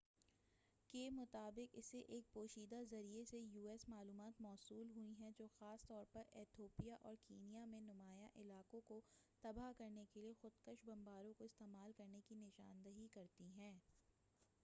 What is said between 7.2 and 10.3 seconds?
Kenya میں نمایاں علاقوں کو تباہ کرنے کے